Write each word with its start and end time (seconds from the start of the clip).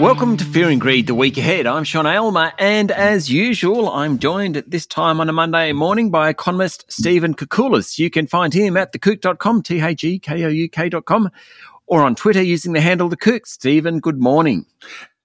Welcome 0.00 0.38
to 0.38 0.46
Fear 0.46 0.70
and 0.70 0.80
Greed, 0.80 1.08
the 1.08 1.14
week 1.14 1.36
ahead. 1.36 1.66
I'm 1.66 1.84
Sean 1.84 2.06
Aylmer, 2.06 2.54
and 2.58 2.90
as 2.90 3.30
usual, 3.30 3.90
I'm 3.90 4.18
joined 4.18 4.56
at 4.56 4.70
this 4.70 4.86
time 4.86 5.20
on 5.20 5.28
a 5.28 5.32
Monday 5.34 5.72
morning 5.72 6.10
by 6.10 6.30
economist 6.30 6.86
Stephen 6.90 7.34
Koukoulas. 7.34 7.98
You 7.98 8.08
can 8.08 8.26
find 8.26 8.54
him 8.54 8.78
at 8.78 8.94
thekouk.com, 8.94 9.62
T-H-E-K-O-U-K.com, 9.62 11.30
or 11.86 12.02
on 12.02 12.14
Twitter 12.14 12.40
using 12.40 12.72
the 12.72 12.80
handle 12.80 13.10
thekouk. 13.10 13.46
Stephen, 13.46 14.00
good 14.00 14.18
morning. 14.18 14.64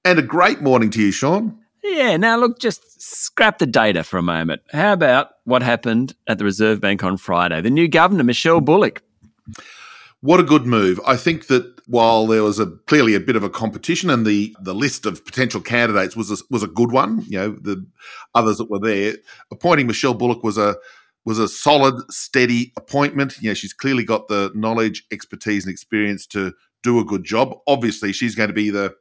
And 0.03 0.19
a 0.19 0.21
great 0.21 0.59
morning 0.59 0.89
to 0.89 1.01
you, 1.01 1.11
Sean. 1.13 1.57
Yeah, 1.81 2.17
now 2.17 2.35
look, 2.35 2.59
just 2.59 3.01
scrap 3.01 3.59
the 3.59 3.65
data 3.65 4.03
for 4.03 4.17
a 4.17 4.21
moment. 4.21 4.61
How 4.73 4.91
about 4.91 5.29
what 5.45 5.63
happened 5.63 6.15
at 6.27 6.37
the 6.37 6.43
Reserve 6.43 6.81
Bank 6.81 7.01
on 7.01 7.15
Friday? 7.15 7.61
The 7.61 7.69
new 7.69 7.87
governor, 7.87 8.25
Michelle 8.25 8.59
Bullock. 8.59 9.01
What 10.19 10.41
a 10.41 10.43
good 10.43 10.65
move. 10.65 10.99
I 11.07 11.15
think 11.15 11.47
that 11.47 11.74
while 11.87 12.25
there 12.25 12.43
was 12.43 12.59
a 12.59 12.67
clearly 12.87 13.15
a 13.15 13.19
bit 13.19 13.35
of 13.35 13.43
a 13.43 13.49
competition 13.49 14.09
and 14.09 14.25
the 14.25 14.55
the 14.61 14.73
list 14.73 15.05
of 15.05 15.23
potential 15.25 15.61
candidates 15.61 16.15
was 16.15 16.31
a, 16.31 16.37
was 16.49 16.63
a 16.63 16.67
good 16.67 16.91
one, 16.91 17.23
you 17.27 17.37
know, 17.37 17.51
the 17.61 17.85
others 18.33 18.57
that 18.57 18.69
were 18.69 18.79
there, 18.79 19.15
appointing 19.51 19.87
Michelle 19.87 20.13
Bullock 20.13 20.43
was 20.43 20.57
a 20.57 20.75
was 21.25 21.39
a 21.39 21.47
solid, 21.47 21.95
steady 22.11 22.71
appointment. 22.77 23.41
You 23.41 23.49
know, 23.49 23.53
she's 23.55 23.73
clearly 23.73 24.03
got 24.03 24.27
the 24.27 24.51
knowledge, 24.53 25.05
expertise, 25.11 25.65
and 25.65 25.71
experience 25.71 26.25
to 26.27 26.53
do 26.83 26.99
a 26.99 27.05
good 27.05 27.23
job. 27.23 27.57
Obviously, 27.67 28.13
she's 28.13 28.35
going 28.35 28.49
to 28.49 28.53
be 28.53 28.69
the 28.69 28.95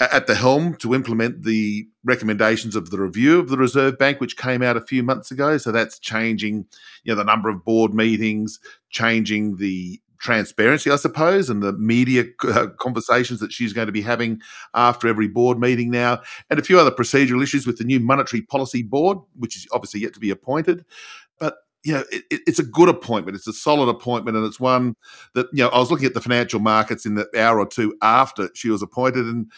at 0.00 0.26
the 0.26 0.34
helm 0.34 0.74
to 0.76 0.94
implement 0.94 1.42
the 1.42 1.86
recommendations 2.04 2.74
of 2.74 2.88
the 2.88 2.98
review 2.98 3.38
of 3.38 3.50
the 3.50 3.58
Reserve 3.58 3.98
Bank, 3.98 4.18
which 4.18 4.36
came 4.36 4.62
out 4.62 4.76
a 4.76 4.80
few 4.80 5.02
months 5.02 5.30
ago. 5.30 5.58
So 5.58 5.72
that's 5.72 5.98
changing, 5.98 6.64
you 7.04 7.12
know, 7.12 7.16
the 7.16 7.24
number 7.24 7.50
of 7.50 7.64
board 7.64 7.92
meetings, 7.92 8.60
changing 8.88 9.56
the 9.56 10.00
transparency, 10.20 10.90
I 10.90 10.96
suppose, 10.96 11.50
and 11.50 11.62
the 11.62 11.72
media 11.72 12.24
uh, 12.44 12.68
conversations 12.78 13.40
that 13.40 13.52
she's 13.52 13.72
going 13.72 13.86
to 13.86 13.92
be 13.92 14.02
having 14.02 14.40
after 14.74 15.08
every 15.08 15.28
board 15.28 15.58
meeting 15.58 15.90
now, 15.90 16.20
and 16.48 16.58
a 16.58 16.62
few 16.62 16.78
other 16.78 16.90
procedural 16.90 17.42
issues 17.42 17.66
with 17.66 17.78
the 17.78 17.84
new 17.84 17.98
Monetary 17.98 18.42
Policy 18.42 18.82
Board, 18.82 19.18
which 19.36 19.56
is 19.56 19.66
obviously 19.72 20.00
yet 20.00 20.14
to 20.14 20.20
be 20.20 20.30
appointed. 20.30 20.84
But 21.38 21.56
you 21.82 21.94
know, 21.94 22.04
it, 22.12 22.24
it's 22.30 22.58
a 22.58 22.64
good 22.64 22.88
appointment. 22.88 23.36
It's 23.36 23.48
a 23.48 23.52
solid 23.52 23.88
appointment, 23.88 24.36
and 24.36 24.46
it's 24.46 24.60
one 24.60 24.94
that 25.34 25.46
you 25.52 25.64
know. 25.64 25.70
I 25.70 25.78
was 25.78 25.90
looking 25.90 26.06
at 26.06 26.14
the 26.14 26.20
financial 26.20 26.60
markets 26.60 27.06
in 27.06 27.14
the 27.14 27.26
hour 27.38 27.58
or 27.58 27.66
two 27.66 27.96
after 28.02 28.50
she 28.54 28.68
was 28.68 28.82
appointed, 28.82 29.24
and 29.24 29.50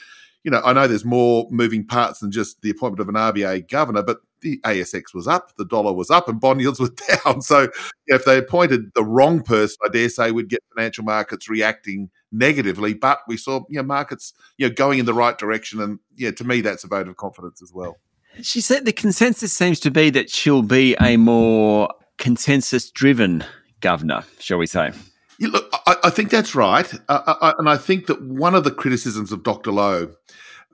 you 0.44 0.50
know, 0.50 0.62
I 0.64 0.72
know 0.72 0.86
there's 0.86 1.05
more 1.05 1.46
moving 1.50 1.86
parts 1.86 2.20
than 2.20 2.30
just 2.30 2.62
the 2.62 2.70
appointment 2.70 3.00
of 3.00 3.08
an 3.08 3.14
RBA 3.14 3.68
governor, 3.68 4.02
but 4.02 4.18
the 4.42 4.60
ASX 4.64 5.14
was 5.14 5.26
up, 5.26 5.56
the 5.56 5.64
dollar 5.64 5.92
was 5.92 6.10
up, 6.10 6.28
and 6.28 6.40
bond 6.40 6.60
yields 6.60 6.80
were 6.80 6.90
down. 7.24 7.40
So 7.40 7.68
if 8.06 8.24
they 8.24 8.38
appointed 8.38 8.92
the 8.94 9.04
wrong 9.04 9.42
person, 9.42 9.78
I 9.84 9.88
dare 9.88 10.08
say 10.08 10.30
we'd 10.30 10.48
get 10.48 10.62
financial 10.74 11.04
markets 11.04 11.48
reacting 11.48 12.10
negatively. 12.30 12.94
But 12.94 13.20
we 13.26 13.36
saw 13.36 13.60
you 13.68 13.76
know 13.76 13.82
markets 13.82 14.32
you 14.58 14.68
know 14.68 14.74
going 14.74 14.98
in 14.98 15.06
the 15.06 15.14
right 15.14 15.38
direction, 15.38 15.80
and 15.80 15.98
yeah, 16.16 16.32
to 16.32 16.44
me 16.44 16.60
that's 16.60 16.84
a 16.84 16.88
vote 16.88 17.08
of 17.08 17.16
confidence 17.16 17.62
as 17.62 17.72
well. 17.72 17.98
She 18.40 18.60
said 18.60 18.84
the 18.84 18.92
consensus 18.92 19.52
seems 19.52 19.78
to 19.80 19.90
be 19.90 20.10
that 20.10 20.30
she'll 20.30 20.62
be 20.62 20.96
a 21.00 21.16
more 21.16 21.88
consensus-driven 22.18 23.44
governor, 23.80 24.24
shall 24.38 24.58
we 24.58 24.66
say? 24.66 24.92
Yeah, 25.38 25.48
look, 25.48 25.68
I, 25.86 25.96
I, 26.04 26.10
think 26.10 26.30
that's 26.30 26.54
right, 26.54 26.90
uh, 27.08 27.34
I, 27.40 27.54
and 27.58 27.68
I 27.68 27.77
think 27.77 28.06
that 28.06 28.22
one 28.22 28.54
of 28.54 28.64
the 28.64 28.70
criticisms 28.70 29.32
of 29.32 29.42
Dr. 29.42 29.72
Lowe 29.72 30.14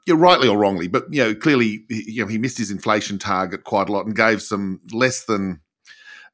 yeah, 0.09 0.14
rightly 0.17 0.48
or 0.48 0.56
wrongly, 0.56 0.89
but 0.89 1.05
you 1.11 1.23
know, 1.23 1.34
clearly, 1.34 1.84
you 1.91 2.23
know, 2.23 2.28
he 2.28 2.39
missed 2.39 2.56
his 2.56 2.70
inflation 2.70 3.19
target 3.19 3.64
quite 3.64 3.91
a 3.91 3.92
lot 3.92 4.06
and 4.06 4.17
gave 4.17 4.41
some 4.41 4.81
less 4.91 5.25
than 5.25 5.61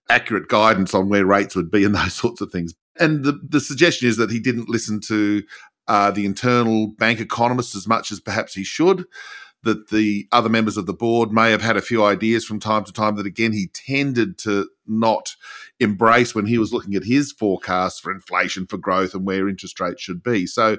accurate 0.08 0.48
guidance 0.48 0.94
on 0.94 1.08
where 1.08 1.26
rates 1.26 1.56
would 1.56 1.72
be 1.72 1.84
and 1.84 1.94
those 1.96 2.14
sorts 2.14 2.40
of 2.40 2.52
things. 2.52 2.74
And 3.00 3.24
the 3.24 3.40
the 3.42 3.60
suggestion 3.60 4.08
is 4.08 4.16
that 4.16 4.30
he 4.30 4.38
didn't 4.38 4.68
listen 4.68 5.00
to 5.08 5.42
uh, 5.88 6.12
the 6.12 6.24
internal 6.24 6.86
bank 6.86 7.18
economists 7.18 7.74
as 7.74 7.88
much 7.88 8.12
as 8.12 8.20
perhaps 8.20 8.54
he 8.54 8.62
should. 8.62 9.06
That 9.64 9.88
the 9.88 10.28
other 10.30 10.50
members 10.50 10.76
of 10.76 10.84
the 10.84 10.92
board 10.92 11.32
may 11.32 11.50
have 11.50 11.62
had 11.62 11.78
a 11.78 11.82
few 11.82 12.04
ideas 12.04 12.44
from 12.44 12.60
time 12.60 12.84
to 12.84 12.92
time 12.92 13.16
that 13.16 13.26
again 13.26 13.52
he 13.52 13.70
tended 13.72 14.36
to 14.40 14.68
not 14.86 15.34
embrace 15.80 16.34
when 16.34 16.44
he 16.44 16.58
was 16.58 16.72
looking 16.72 16.94
at 16.94 17.04
his 17.04 17.32
forecast 17.32 18.02
for 18.02 18.12
inflation, 18.12 18.66
for 18.66 18.76
growth, 18.76 19.14
and 19.14 19.26
where 19.26 19.48
interest 19.48 19.80
rates 19.80 20.02
should 20.02 20.22
be. 20.22 20.46
So 20.46 20.76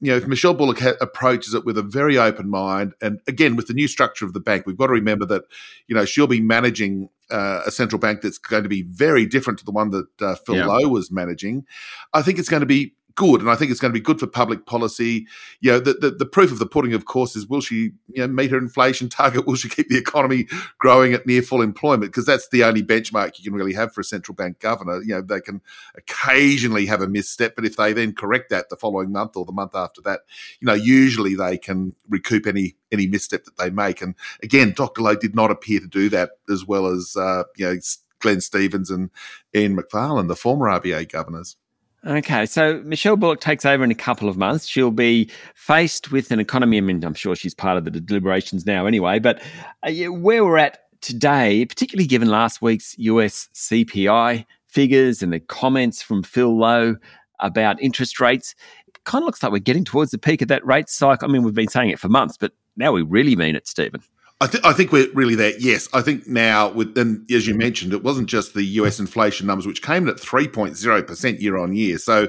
you 0.00 0.10
know, 0.10 0.16
if 0.16 0.26
Michelle 0.26 0.54
Bullock 0.54 0.80
ha- 0.80 0.94
approaches 1.00 1.54
it 1.54 1.64
with 1.64 1.78
a 1.78 1.82
very 1.82 2.18
open 2.18 2.50
mind, 2.50 2.94
and 3.00 3.20
again 3.26 3.56
with 3.56 3.66
the 3.66 3.74
new 3.74 3.88
structure 3.88 4.24
of 4.24 4.32
the 4.32 4.40
bank, 4.40 4.66
we've 4.66 4.76
got 4.76 4.88
to 4.88 4.92
remember 4.92 5.24
that 5.26 5.44
you 5.86 5.94
know 5.94 6.04
she'll 6.04 6.26
be 6.26 6.40
managing 6.40 7.08
uh, 7.30 7.62
a 7.66 7.70
central 7.70 7.98
bank 7.98 8.20
that's 8.20 8.38
going 8.38 8.62
to 8.62 8.68
be 8.68 8.82
very 8.82 9.26
different 9.26 9.58
to 9.58 9.64
the 9.64 9.72
one 9.72 9.90
that 9.90 10.06
uh, 10.20 10.34
Phil 10.34 10.56
yeah. 10.56 10.66
Lowe 10.66 10.88
was 10.88 11.10
managing. 11.10 11.64
I 12.12 12.22
think 12.22 12.38
it's 12.38 12.48
going 12.48 12.60
to 12.60 12.66
be 12.66 12.94
good, 13.16 13.40
and 13.40 13.50
I 13.50 13.56
think 13.56 13.70
it's 13.70 13.80
going 13.80 13.92
to 13.92 13.98
be 13.98 14.04
good 14.04 14.20
for 14.20 14.26
public 14.26 14.66
policy. 14.66 15.26
You 15.60 15.72
know, 15.72 15.80
the, 15.80 15.94
the, 15.94 16.10
the 16.10 16.26
proof 16.26 16.52
of 16.52 16.58
the 16.58 16.66
pudding, 16.66 16.94
of 16.94 17.06
course, 17.06 17.34
is 17.34 17.46
will 17.46 17.60
she 17.60 17.92
you 18.08 18.18
know 18.18 18.28
meet 18.28 18.52
her 18.52 18.58
inflation 18.58 19.08
target? 19.08 19.46
Will 19.46 19.56
she 19.56 19.68
keep 19.68 19.88
the 19.88 19.98
economy 19.98 20.46
growing 20.78 21.12
at 21.12 21.26
near 21.26 21.42
full 21.42 21.62
employment? 21.62 22.12
Because 22.12 22.26
that's 22.26 22.48
the 22.48 22.62
only 22.62 22.82
benchmark 22.82 23.38
you 23.38 23.44
can 23.44 23.54
really 23.54 23.72
have 23.72 23.92
for 23.92 24.02
a 24.02 24.04
central 24.04 24.34
bank 24.34 24.60
governor. 24.60 25.02
You 25.02 25.14
know, 25.14 25.22
they 25.22 25.40
can 25.40 25.60
occasionally 25.96 26.86
have 26.86 27.00
a 27.00 27.08
misstep, 27.08 27.56
but 27.56 27.64
if 27.64 27.76
they 27.76 27.92
then 27.92 28.14
correct 28.14 28.50
that 28.50 28.68
the 28.68 28.76
following 28.76 29.10
month 29.10 29.36
or 29.36 29.44
the 29.44 29.52
month 29.52 29.74
after 29.74 30.00
that, 30.02 30.20
you 30.60 30.66
know, 30.66 30.74
usually 30.74 31.34
they 31.34 31.58
can 31.58 31.94
recoup 32.08 32.46
any 32.46 32.76
any 32.92 33.06
misstep 33.06 33.44
that 33.44 33.56
they 33.56 33.70
make. 33.70 34.02
And 34.02 34.14
again, 34.42 34.72
Dr. 34.76 35.02
Lowe 35.02 35.16
did 35.16 35.34
not 35.34 35.50
appear 35.50 35.80
to 35.80 35.88
do 35.88 36.08
that 36.10 36.30
as 36.48 36.64
well 36.64 36.86
as 36.86 37.16
uh, 37.18 37.44
you 37.56 37.66
know. 37.66 37.78
Glenn 38.18 38.40
Stevens 38.40 38.90
and 38.90 39.10
Ian 39.54 39.74
Macfarlane, 39.74 40.26
the 40.26 40.34
former 40.34 40.68
RBA 40.68 41.12
governors. 41.12 41.56
Okay, 42.04 42.46
so 42.46 42.80
Michelle 42.84 43.16
Bullock 43.16 43.40
takes 43.40 43.64
over 43.64 43.82
in 43.82 43.90
a 43.90 43.94
couple 43.94 44.28
of 44.28 44.36
months. 44.36 44.66
She'll 44.66 44.90
be 44.90 45.30
faced 45.54 46.12
with 46.12 46.30
an 46.30 46.38
economy. 46.38 46.78
I 46.78 46.80
mean, 46.80 47.02
I'm 47.02 47.14
sure 47.14 47.34
she's 47.34 47.54
part 47.54 47.78
of 47.78 47.84
the 47.84 47.90
deliberations 47.90 48.64
now 48.64 48.86
anyway, 48.86 49.18
but 49.18 49.42
uh, 49.82 49.92
where 50.12 50.44
we're 50.44 50.58
at 50.58 50.84
today, 51.00 51.64
particularly 51.64 52.06
given 52.06 52.28
last 52.28 52.62
week's 52.62 52.96
US 52.98 53.48
CPI 53.54 54.44
figures 54.66 55.22
and 55.22 55.32
the 55.32 55.40
comments 55.40 56.02
from 56.02 56.22
Phil 56.22 56.56
Lowe 56.56 56.96
about 57.40 57.80
interest 57.82 58.20
rates, 58.20 58.54
it 58.86 59.02
kind 59.04 59.22
of 59.22 59.26
looks 59.26 59.42
like 59.42 59.50
we're 59.50 59.58
getting 59.58 59.84
towards 59.84 60.10
the 60.10 60.18
peak 60.18 60.42
of 60.42 60.48
that 60.48 60.64
rate 60.64 60.88
cycle. 60.88 61.28
I 61.28 61.32
mean, 61.32 61.42
we've 61.42 61.54
been 61.54 61.68
saying 61.68 61.90
it 61.90 61.98
for 61.98 62.08
months, 62.08 62.36
but 62.36 62.52
now 62.76 62.92
we 62.92 63.02
really 63.02 63.34
mean 63.34 63.56
it, 63.56 63.66
Stephen. 63.66 64.02
I, 64.38 64.46
th- 64.46 64.64
I 64.64 64.74
think 64.74 64.92
we're 64.92 65.10
really 65.14 65.34
there. 65.34 65.54
Yes, 65.58 65.88
I 65.94 66.02
think 66.02 66.26
now 66.26 66.68
with 66.68 66.96
and 66.98 67.30
as 67.30 67.46
you 67.46 67.54
mentioned, 67.54 67.94
it 67.94 68.02
wasn't 68.02 68.28
just 68.28 68.52
the 68.52 68.64
U.S. 68.64 69.00
inflation 69.00 69.46
numbers, 69.46 69.66
which 69.66 69.80
came 69.80 70.02
in 70.02 70.08
at 70.10 70.20
three 70.20 70.46
point 70.46 70.76
zero 70.76 71.02
percent 71.02 71.40
year 71.40 71.56
on 71.56 71.74
year. 71.74 71.96
So 71.96 72.28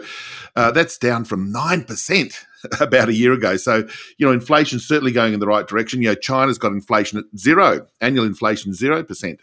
uh, 0.55 0.71
that's 0.71 0.97
down 0.97 1.25
from 1.25 1.51
nine 1.51 1.83
percent 1.83 2.45
about 2.79 3.09
a 3.09 3.13
year 3.13 3.33
ago. 3.33 3.57
So 3.57 3.89
you 4.17 4.25
know, 4.25 4.31
inflation's 4.31 4.87
certainly 4.87 5.11
going 5.11 5.33
in 5.33 5.41
the 5.41 5.47
right 5.47 5.67
direction. 5.67 6.01
You 6.01 6.09
know, 6.09 6.15
China's 6.15 6.57
got 6.57 6.71
inflation 6.71 7.19
at 7.19 7.25
zero, 7.37 7.85
annual 7.99 8.25
inflation 8.25 8.73
zero 8.73 9.03
percent. 9.03 9.41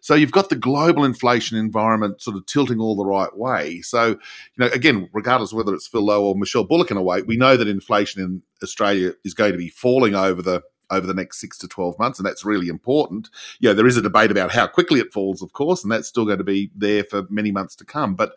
So 0.00 0.14
you've 0.14 0.32
got 0.32 0.48
the 0.48 0.56
global 0.56 1.04
inflation 1.04 1.58
environment 1.58 2.22
sort 2.22 2.38
of 2.38 2.46
tilting 2.46 2.80
all 2.80 2.96
the 2.96 3.04
right 3.04 3.36
way. 3.36 3.82
So 3.82 4.08
you 4.08 4.16
know, 4.56 4.68
again, 4.68 5.10
regardless 5.12 5.52
whether 5.52 5.74
it's 5.74 5.86
Phil 5.86 6.06
Lowe 6.06 6.24
or 6.24 6.34
Michelle 6.34 6.64
Bullock 6.64 6.90
in 6.90 6.96
a 6.96 7.02
way, 7.02 7.20
we 7.20 7.36
know 7.36 7.58
that 7.58 7.68
inflation 7.68 8.22
in 8.22 8.42
Australia 8.62 9.12
is 9.22 9.34
going 9.34 9.52
to 9.52 9.58
be 9.58 9.68
falling 9.68 10.14
over 10.14 10.40
the 10.40 10.62
over 10.90 11.06
the 11.06 11.14
next 11.14 11.40
six 11.40 11.58
to 11.58 11.68
12 11.68 11.98
months. 11.98 12.18
And 12.18 12.26
that's 12.26 12.44
really 12.44 12.68
important. 12.68 13.28
You 13.60 13.68
know, 13.68 13.74
there 13.74 13.86
is 13.86 13.96
a 13.96 14.02
debate 14.02 14.30
about 14.30 14.52
how 14.52 14.66
quickly 14.66 15.00
it 15.00 15.12
falls, 15.12 15.42
of 15.42 15.52
course, 15.52 15.82
and 15.82 15.90
that's 15.90 16.08
still 16.08 16.24
going 16.24 16.38
to 16.38 16.44
be 16.44 16.70
there 16.74 17.04
for 17.04 17.26
many 17.28 17.50
months 17.50 17.74
to 17.76 17.84
come. 17.84 18.14
But, 18.14 18.32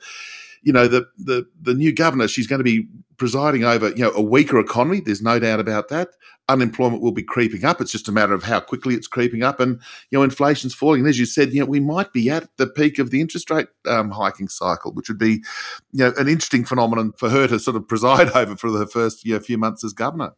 you 0.62 0.74
know, 0.74 0.88
the, 0.88 1.08
the, 1.18 1.48
the 1.62 1.74
new 1.74 1.94
governor, 1.94 2.28
she's 2.28 2.48
going 2.48 2.60
to 2.60 2.64
be 2.64 2.88
presiding 3.18 3.64
over, 3.64 3.90
you 3.90 4.04
know, 4.04 4.12
a 4.12 4.22
weaker 4.22 4.60
economy. 4.60 5.02
There's 5.02 5.22
no 5.22 5.40
doubt 5.40 5.60
about 5.60 5.90
that. 5.90 6.10
Unemployment 6.48 7.04
will 7.04 7.12
be 7.12 7.22
creeping 7.22 7.64
up. 7.64 7.80
It's 7.80 7.92
just 7.92 8.08
a 8.08 8.12
matter 8.12 8.34
of 8.34 8.44
how 8.44 8.60
quickly 8.60 8.96
it's 8.96 9.08
creeping 9.08 9.44
up. 9.44 9.60
And, 9.60 9.80
you 10.10 10.18
know, 10.18 10.24
inflation's 10.24 10.74
falling. 10.74 11.02
And 11.02 11.10
as 11.10 11.20
you 11.20 11.28
said, 11.28 11.54
you 11.54 11.60
know, 11.60 11.68
we 11.68 11.80
might 11.80 12.12
be 12.12 12.30
at 12.31 12.50
the 12.58 12.66
peak 12.66 12.98
of 12.98 13.12
the 13.12 13.22
interest 13.22 13.52
rate 13.52 13.68
um, 13.86 14.10
hiking 14.10 14.48
cycle, 14.48 14.92
which 14.94 15.10
would 15.10 15.19
be, 15.19 15.44
you 15.92 16.06
know, 16.06 16.13
an 16.18 16.28
interesting 16.28 16.66
phenomenon 16.66 17.13
for 17.18 17.30
her 17.30 17.48
to 17.48 17.60
sort 17.60 17.75
of 17.75 17.88
preside 17.88 18.30
over 18.36 18.57
for 18.57 18.72
the 18.72 18.88
first 18.88 19.24
you 19.25 19.34
know, 19.34 19.40
few 19.40 19.60
months 19.60 19.84
as 19.84 19.94
governor. 19.94 20.34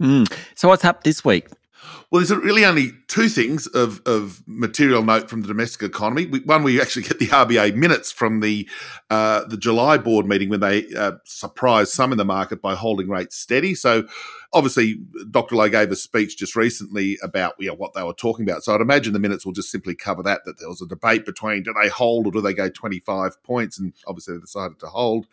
Mm. 0.00 0.32
So 0.54 0.68
what's 0.68 0.84
up 0.84 1.04
this 1.04 1.24
week? 1.24 1.48
Well, 2.10 2.20
there's 2.20 2.30
really 2.30 2.64
only 2.64 2.92
two 3.08 3.28
things 3.28 3.66
of, 3.66 4.00
of 4.06 4.42
material 4.46 5.02
note 5.02 5.28
from 5.28 5.42
the 5.42 5.48
domestic 5.48 5.82
economy. 5.82 6.26
We, 6.26 6.40
one, 6.40 6.62
we 6.62 6.80
actually 6.80 7.02
get 7.02 7.18
the 7.18 7.26
RBA 7.26 7.74
minutes 7.74 8.12
from 8.12 8.40
the 8.40 8.68
uh, 9.10 9.44
the 9.44 9.56
July 9.56 9.98
board 9.98 10.26
meeting 10.26 10.48
when 10.48 10.60
they 10.60 10.86
uh, 10.94 11.12
surprised 11.24 11.92
some 11.92 12.12
in 12.12 12.18
the 12.18 12.24
market 12.24 12.62
by 12.62 12.74
holding 12.74 13.08
rates 13.08 13.36
steady. 13.36 13.74
So, 13.74 14.06
obviously, 14.52 15.00
Dr. 15.30 15.56
Lowe 15.56 15.68
gave 15.68 15.90
a 15.90 15.96
speech 15.96 16.36
just 16.36 16.54
recently 16.54 17.18
about 17.22 17.54
you 17.58 17.68
know, 17.68 17.74
what 17.74 17.94
they 17.94 18.02
were 18.02 18.14
talking 18.14 18.48
about. 18.48 18.62
So, 18.62 18.74
I'd 18.74 18.80
imagine 18.80 19.12
the 19.12 19.18
minutes 19.18 19.44
will 19.44 19.52
just 19.52 19.70
simply 19.70 19.94
cover 19.94 20.22
that. 20.22 20.44
That 20.44 20.58
there 20.58 20.68
was 20.68 20.82
a 20.82 20.86
debate 20.86 21.24
between 21.26 21.62
do 21.62 21.74
they 21.80 21.88
hold 21.88 22.26
or 22.26 22.32
do 22.32 22.40
they 22.40 22.54
go 22.54 22.68
25 22.68 23.42
points, 23.42 23.78
and 23.78 23.92
obviously 24.06 24.34
they 24.34 24.40
decided 24.40 24.78
to 24.80 24.86
hold. 24.86 25.26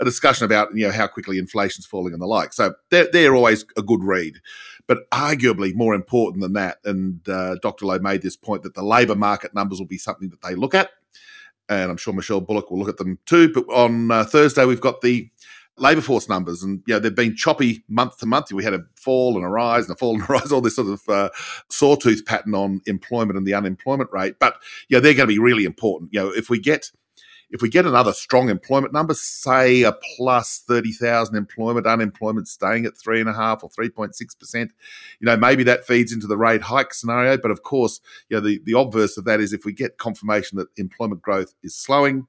A 0.00 0.04
discussion 0.04 0.44
about 0.44 0.74
you 0.74 0.86
know 0.86 0.92
how 0.92 1.06
quickly 1.06 1.38
inflation's 1.38 1.86
falling 1.86 2.12
and 2.12 2.22
the 2.22 2.26
like. 2.26 2.52
So, 2.52 2.74
they're, 2.90 3.08
they're 3.10 3.34
always 3.34 3.64
a 3.76 3.82
good 3.82 4.04
read. 4.04 4.40
But 4.90 5.08
arguably 5.12 5.72
more 5.72 5.94
important 5.94 6.42
than 6.42 6.54
that, 6.54 6.78
and 6.84 7.20
uh, 7.28 7.54
Dr. 7.62 7.86
Lowe 7.86 8.00
made 8.00 8.22
this 8.22 8.34
point 8.34 8.64
that 8.64 8.74
the 8.74 8.82
labour 8.82 9.14
market 9.14 9.54
numbers 9.54 9.78
will 9.78 9.86
be 9.86 9.98
something 9.98 10.30
that 10.30 10.42
they 10.42 10.56
look 10.56 10.74
at. 10.74 10.90
And 11.68 11.92
I'm 11.92 11.96
sure 11.96 12.12
Michelle 12.12 12.40
Bullock 12.40 12.72
will 12.72 12.80
look 12.80 12.88
at 12.88 12.96
them 12.96 13.20
too. 13.24 13.52
But 13.52 13.66
on 13.72 14.10
uh, 14.10 14.24
Thursday, 14.24 14.64
we've 14.64 14.80
got 14.80 15.00
the 15.00 15.30
labour 15.76 16.00
force 16.00 16.28
numbers, 16.28 16.64
and 16.64 16.82
you 16.88 16.94
know 16.94 16.98
they've 16.98 17.14
been 17.14 17.36
choppy 17.36 17.84
month 17.88 18.18
to 18.18 18.26
month. 18.26 18.52
We 18.52 18.64
had 18.64 18.74
a 18.74 18.80
fall 18.96 19.36
and 19.36 19.44
a 19.44 19.48
rise 19.48 19.84
and 19.84 19.94
a 19.94 19.96
fall 19.96 20.14
and 20.14 20.24
a 20.24 20.26
rise, 20.26 20.50
all 20.50 20.60
this 20.60 20.74
sort 20.74 20.88
of 20.88 21.08
uh, 21.08 21.30
sawtooth 21.68 22.26
pattern 22.26 22.56
on 22.56 22.80
employment 22.86 23.38
and 23.38 23.46
the 23.46 23.54
unemployment 23.54 24.10
rate. 24.12 24.40
But 24.40 24.56
you 24.88 24.96
know 24.96 25.00
they're 25.00 25.14
going 25.14 25.28
to 25.28 25.32
be 25.32 25.38
really 25.38 25.66
important. 25.66 26.12
You 26.12 26.18
know 26.18 26.30
if 26.30 26.50
we 26.50 26.58
get 26.58 26.90
if 27.50 27.62
we 27.62 27.68
get 27.68 27.84
another 27.84 28.12
strong 28.12 28.48
employment 28.48 28.92
number, 28.92 29.14
say 29.14 29.82
a 29.82 29.92
plus 30.16 30.62
30,000 30.66 31.36
employment, 31.36 31.86
unemployment 31.86 32.46
staying 32.46 32.86
at 32.86 32.96
three 32.96 33.20
and 33.20 33.28
a 33.28 33.32
half 33.32 33.64
or 33.64 33.70
3.6%, 33.70 34.54
you 34.54 34.70
know, 35.20 35.36
maybe 35.36 35.64
that 35.64 35.84
feeds 35.84 36.12
into 36.12 36.26
the 36.26 36.36
rate 36.36 36.62
hike 36.62 36.94
scenario. 36.94 37.36
But 37.36 37.50
of 37.50 37.62
course, 37.62 38.00
you 38.28 38.36
know, 38.36 38.40
the, 38.40 38.60
the 38.64 38.78
obverse 38.78 39.16
of 39.16 39.24
that 39.24 39.40
is 39.40 39.52
if 39.52 39.64
we 39.64 39.72
get 39.72 39.98
confirmation 39.98 40.58
that 40.58 40.68
employment 40.76 41.22
growth 41.22 41.54
is 41.62 41.74
slowing, 41.74 42.26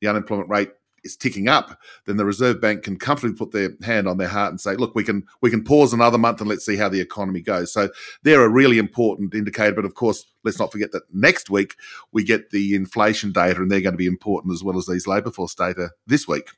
the 0.00 0.08
unemployment 0.08 0.50
rate 0.50 0.70
is 1.06 1.16
ticking 1.16 1.48
up, 1.48 1.80
then 2.04 2.16
the 2.16 2.24
Reserve 2.24 2.60
Bank 2.60 2.82
can 2.82 2.98
comfortably 2.98 3.36
put 3.36 3.52
their 3.52 3.70
hand 3.82 4.06
on 4.06 4.18
their 4.18 4.28
heart 4.28 4.50
and 4.50 4.60
say, 4.60 4.76
"Look, 4.76 4.94
we 4.94 5.04
can 5.04 5.24
we 5.40 5.50
can 5.50 5.64
pause 5.64 5.92
another 5.92 6.18
month 6.18 6.40
and 6.40 6.50
let's 6.50 6.66
see 6.66 6.76
how 6.76 6.88
the 6.88 7.00
economy 7.00 7.40
goes." 7.40 7.72
So 7.72 7.88
they're 8.22 8.44
a 8.44 8.48
really 8.48 8.78
important 8.78 9.34
indicator. 9.34 9.74
But 9.74 9.84
of 9.84 9.94
course, 9.94 10.26
let's 10.44 10.58
not 10.58 10.72
forget 10.72 10.92
that 10.92 11.02
next 11.12 11.48
week 11.48 11.76
we 12.12 12.24
get 12.24 12.50
the 12.50 12.74
inflation 12.74 13.32
data, 13.32 13.62
and 13.62 13.70
they're 13.70 13.80
going 13.80 13.94
to 13.94 13.98
be 13.98 14.06
important 14.06 14.52
as 14.52 14.62
well 14.62 14.76
as 14.76 14.86
these 14.86 15.06
labour 15.06 15.30
force 15.30 15.54
data 15.54 15.90
this 16.06 16.28
week. 16.28 16.50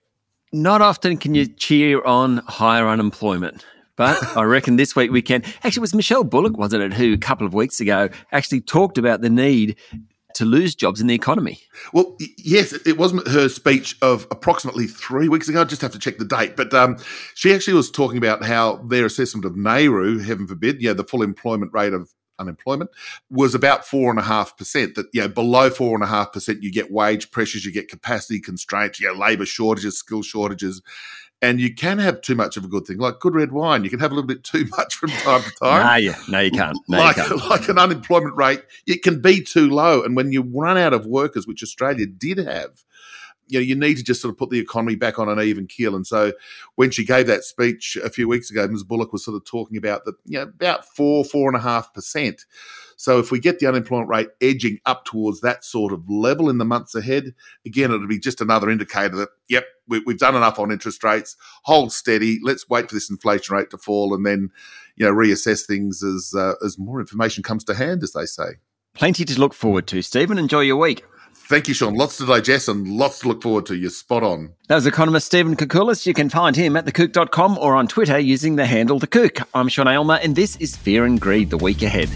Not 0.52 0.80
often 0.80 1.18
can 1.18 1.34
you 1.34 1.46
cheer 1.46 2.02
on 2.04 2.38
higher 2.38 2.88
unemployment. 2.88 3.64
But 3.96 4.36
I 4.36 4.44
reckon 4.44 4.76
this 4.76 4.94
week 4.94 5.10
we 5.10 5.20
can. 5.20 5.42
Actually, 5.64 5.80
it 5.80 5.80
was 5.80 5.94
Michelle 5.94 6.22
Bullock, 6.22 6.56
wasn't 6.56 6.84
it, 6.84 6.94
who 6.94 7.12
a 7.12 7.18
couple 7.18 7.44
of 7.44 7.52
weeks 7.52 7.80
ago 7.80 8.08
actually 8.30 8.60
talked 8.60 8.96
about 8.96 9.22
the 9.22 9.28
need 9.28 9.76
to 10.38 10.44
lose 10.44 10.74
jobs 10.74 11.00
in 11.00 11.08
the 11.08 11.14
economy. 11.14 11.60
Well, 11.92 12.16
yes, 12.38 12.72
it 12.86 12.96
wasn't 12.96 13.26
her 13.28 13.48
speech 13.48 13.96
of 14.02 14.26
approximately 14.30 14.86
three 14.86 15.28
weeks 15.28 15.48
ago. 15.48 15.60
I 15.60 15.64
just 15.64 15.82
have 15.82 15.92
to 15.92 15.98
check 15.98 16.18
the 16.18 16.24
date. 16.24 16.56
But 16.56 16.72
um, 16.72 16.96
she 17.34 17.52
actually 17.52 17.74
was 17.74 17.90
talking 17.90 18.18
about 18.18 18.44
how 18.44 18.76
their 18.76 19.04
assessment 19.04 19.44
of 19.44 19.54
NAIRU, 19.54 20.24
heaven 20.24 20.46
forbid, 20.46 20.80
you 20.80 20.88
know, 20.88 20.94
the 20.94 21.04
full 21.04 21.22
employment 21.22 21.72
rate 21.74 21.92
of 21.92 22.12
unemployment 22.38 22.88
was 23.30 23.52
about 23.52 23.84
four 23.84 24.10
and 24.10 24.18
a 24.20 24.22
half 24.22 24.56
percent. 24.56 24.94
That 24.94 25.06
you 25.12 25.22
know, 25.22 25.28
below 25.28 25.70
four 25.70 25.94
and 25.94 26.04
a 26.04 26.06
half 26.06 26.32
percent, 26.32 26.62
you 26.62 26.70
get 26.70 26.92
wage 26.92 27.30
pressures, 27.32 27.64
you 27.64 27.72
get 27.72 27.88
capacity 27.88 28.40
constraints, 28.40 29.00
you 29.00 29.08
get 29.08 29.18
labour 29.18 29.44
shortages, 29.44 29.98
skill 29.98 30.22
shortages, 30.22 30.82
and 31.40 31.60
you 31.60 31.74
can 31.74 31.98
have 31.98 32.20
too 32.20 32.34
much 32.34 32.56
of 32.56 32.64
a 32.64 32.68
good 32.68 32.86
thing, 32.86 32.98
like 32.98 33.20
good 33.20 33.34
red 33.34 33.52
wine. 33.52 33.84
You 33.84 33.90
can 33.90 34.00
have 34.00 34.10
a 34.10 34.14
little 34.14 34.26
bit 34.26 34.42
too 34.42 34.66
much 34.76 34.94
from 34.94 35.10
time 35.10 35.42
to 35.42 35.50
time. 35.62 35.86
no, 35.86 35.94
you, 35.96 36.14
no, 36.28 36.40
you 36.40 36.50
can't. 36.50 36.78
No, 36.88 36.98
like, 36.98 37.16
you 37.16 37.24
can't. 37.24 37.48
like 37.48 37.68
an 37.68 37.78
unemployment 37.78 38.36
rate, 38.36 38.62
it 38.86 39.02
can 39.02 39.20
be 39.20 39.42
too 39.42 39.70
low. 39.70 40.02
And 40.02 40.16
when 40.16 40.32
you 40.32 40.42
run 40.42 40.76
out 40.76 40.92
of 40.92 41.06
workers, 41.06 41.46
which 41.46 41.62
Australia 41.62 42.06
did 42.06 42.38
have, 42.38 42.82
you 43.46 43.58
know, 43.58 43.64
you 43.64 43.74
need 43.74 43.96
to 43.96 44.04
just 44.04 44.20
sort 44.20 44.32
of 44.32 44.38
put 44.38 44.50
the 44.50 44.58
economy 44.58 44.94
back 44.94 45.18
on 45.18 45.28
an 45.28 45.40
even 45.40 45.66
keel. 45.66 45.94
And 45.96 46.06
so 46.06 46.32
when 46.74 46.90
she 46.90 47.04
gave 47.04 47.26
that 47.28 47.44
speech 47.44 47.96
a 48.02 48.10
few 48.10 48.28
weeks 48.28 48.50
ago, 48.50 48.66
Ms. 48.68 48.84
Bullock 48.84 49.12
was 49.12 49.24
sort 49.24 49.36
of 49.36 49.44
talking 49.44 49.76
about 49.76 50.04
that, 50.04 50.16
you 50.26 50.38
know, 50.38 50.44
about 50.44 50.84
four, 50.84 51.24
four 51.24 51.48
and 51.48 51.56
a 51.56 51.60
half 51.60 51.94
percent. 51.94 52.44
So 52.98 53.20
if 53.20 53.30
we 53.30 53.38
get 53.38 53.60
the 53.60 53.68
unemployment 53.68 54.10
rate 54.10 54.28
edging 54.40 54.80
up 54.84 55.04
towards 55.04 55.40
that 55.42 55.64
sort 55.64 55.92
of 55.92 56.10
level 56.10 56.50
in 56.50 56.58
the 56.58 56.64
months 56.64 56.96
ahead, 56.96 57.32
again, 57.64 57.92
it'll 57.92 58.08
be 58.08 58.18
just 58.18 58.40
another 58.40 58.68
indicator 58.68 59.14
that, 59.14 59.28
yep, 59.48 59.66
we, 59.86 60.02
have 60.08 60.18
done 60.18 60.34
enough 60.34 60.58
on 60.58 60.72
interest 60.72 61.04
rates, 61.04 61.36
hold 61.62 61.92
steady, 61.92 62.40
let's 62.42 62.68
wait 62.68 62.88
for 62.88 62.96
this 62.96 63.08
inflation 63.08 63.54
rate 63.54 63.70
to 63.70 63.78
fall 63.78 64.12
and 64.14 64.26
then, 64.26 64.50
you 64.96 65.06
know, 65.06 65.12
reassess 65.12 65.64
things 65.64 66.02
as, 66.02 66.34
uh, 66.36 66.54
as 66.64 66.76
more 66.76 66.98
information 66.98 67.44
comes 67.44 67.62
to 67.62 67.74
hand, 67.74 68.02
as 68.02 68.14
they 68.14 68.26
say. 68.26 68.56
Plenty 68.94 69.24
to 69.26 69.38
look 69.38 69.54
forward 69.54 69.86
to. 69.86 70.02
Stephen, 70.02 70.36
enjoy 70.36 70.62
your 70.62 70.76
week. 70.76 71.04
Thank 71.34 71.68
you, 71.68 71.74
Sean. 71.74 71.94
Lots 71.94 72.16
to 72.16 72.26
digest 72.26 72.68
and 72.68 72.88
lots 72.88 73.20
to 73.20 73.28
look 73.28 73.44
forward 73.44 73.66
to. 73.66 73.76
You're 73.76 73.90
spot 73.90 74.24
on. 74.24 74.54
That 74.66 74.74
was 74.74 74.86
economist 74.88 75.28
Stephen 75.28 75.54
Koukoulas. 75.54 76.04
You 76.04 76.14
can 76.14 76.28
find 76.30 76.56
him 76.56 76.76
at 76.76 76.84
thekouk.com 76.84 77.58
or 77.58 77.76
on 77.76 77.86
Twitter 77.86 78.18
using 78.18 78.56
the 78.56 78.66
handle 78.66 78.98
thekouk. 78.98 79.46
I'm 79.54 79.68
Sean 79.68 79.86
Aylmer, 79.86 80.18
and 80.20 80.34
this 80.34 80.56
is 80.56 80.76
Fear 80.76 81.04
and 81.04 81.20
Greed 81.20 81.50
the 81.50 81.58
week 81.58 81.82
ahead. 81.82 82.10